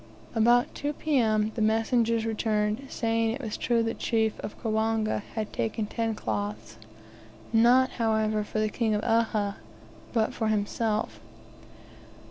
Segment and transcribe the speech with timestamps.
[0.33, 1.51] About 2 P.M.
[1.53, 6.77] the messengers returned, saying it was true the chief of Kawanga had taken ten cloths;
[7.53, 9.57] not, however for the King of Uhha,
[10.11, 11.19] but for himself!